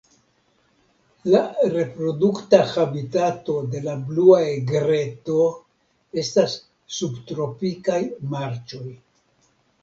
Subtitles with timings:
[1.33, 1.41] La
[1.73, 5.37] reprodukta habitato de la Blua egreto
[6.23, 6.57] estas
[6.97, 8.01] subtropikaj
[8.35, 8.89] marĉoj.